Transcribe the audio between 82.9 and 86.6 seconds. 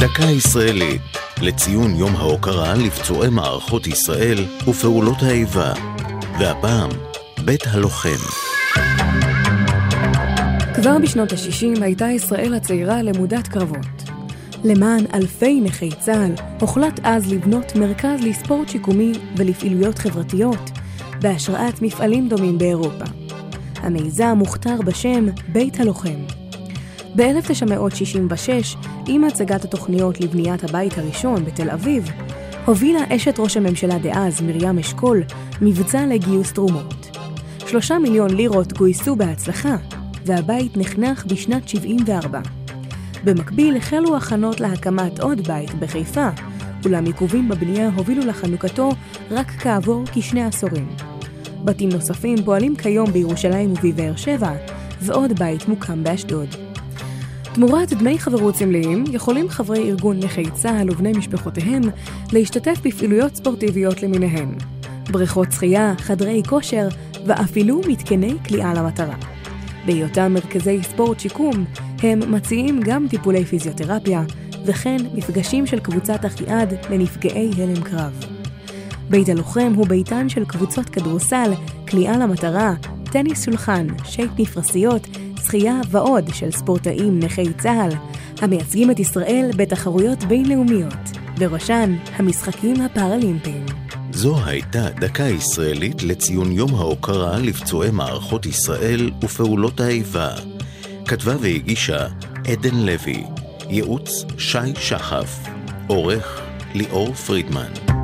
טניס שולחן, שייט נפרסיות, שחייה ועוד של